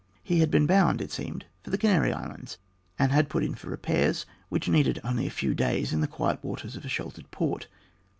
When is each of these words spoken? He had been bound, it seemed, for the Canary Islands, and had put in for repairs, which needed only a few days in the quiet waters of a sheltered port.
He 0.23 0.39
had 0.39 0.49
been 0.49 0.65
bound, 0.65 0.99
it 0.99 1.11
seemed, 1.11 1.45
for 1.61 1.69
the 1.69 1.77
Canary 1.77 2.11
Islands, 2.11 2.57
and 2.97 3.11
had 3.11 3.29
put 3.29 3.43
in 3.43 3.53
for 3.53 3.67
repairs, 3.69 4.25
which 4.49 4.67
needed 4.67 4.99
only 5.03 5.27
a 5.27 5.29
few 5.29 5.53
days 5.53 5.93
in 5.93 6.01
the 6.01 6.07
quiet 6.07 6.43
waters 6.43 6.75
of 6.75 6.83
a 6.83 6.89
sheltered 6.89 7.29
port. 7.29 7.67